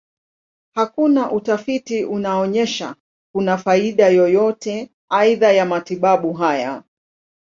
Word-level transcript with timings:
Hakuna 0.75 1.31
utafiti 1.31 2.05
unaonyesha 2.05 2.95
kuna 3.35 3.57
faida 3.57 4.09
yoyote 4.09 4.89
aidha 5.09 5.51
ya 5.51 5.65
matibabu 5.65 6.33
haya. 6.33 6.83